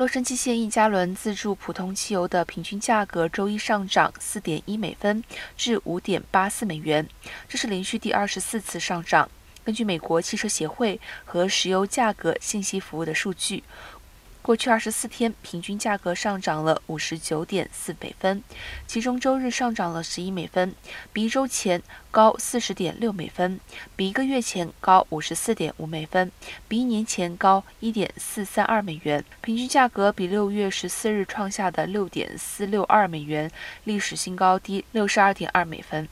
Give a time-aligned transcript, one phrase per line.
[0.00, 5.22] 洛杉矶县一加仑自助普通汽油的平均价格周一上涨四点一美分
[5.58, 7.06] 至五点八四美元，
[7.46, 9.28] 这是连续第二十四次上涨。
[9.62, 13.62] 根据美国汽车协会和石油价格信息服务的数据。
[14.42, 18.42] 过去二十四天，平均价格上涨了五十九点四美分，
[18.86, 20.74] 其中周日上涨了十一美分，
[21.12, 23.60] 比一周前高四十点六美分，
[23.94, 26.32] 比一个月前高五十四点五美分，
[26.66, 29.24] 比一年前高一点四三二美元。
[29.42, 33.50] 平均价格比六月十四日创下的六点四六二美元
[33.84, 36.08] 历史新高低六十二点二美分。